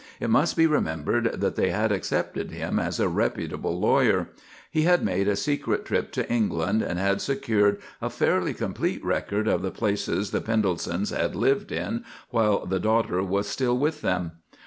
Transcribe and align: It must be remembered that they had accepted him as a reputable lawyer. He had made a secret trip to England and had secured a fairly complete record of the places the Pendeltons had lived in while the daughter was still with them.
It 0.19 0.31
must 0.31 0.57
be 0.57 0.65
remembered 0.65 1.25
that 1.41 1.55
they 1.55 1.69
had 1.69 1.91
accepted 1.91 2.49
him 2.49 2.79
as 2.79 2.99
a 2.99 3.07
reputable 3.07 3.79
lawyer. 3.79 4.29
He 4.71 4.81
had 4.81 5.03
made 5.05 5.27
a 5.27 5.35
secret 5.35 5.85
trip 5.85 6.11
to 6.13 6.27
England 6.27 6.81
and 6.81 6.97
had 6.97 7.21
secured 7.21 7.79
a 8.01 8.09
fairly 8.09 8.55
complete 8.55 9.05
record 9.05 9.47
of 9.47 9.61
the 9.61 9.69
places 9.69 10.31
the 10.31 10.41
Pendeltons 10.41 11.11
had 11.11 11.35
lived 11.35 11.71
in 11.71 12.03
while 12.31 12.65
the 12.65 12.79
daughter 12.79 13.21
was 13.21 13.47
still 13.47 13.77
with 13.77 14.01
them. 14.01 14.31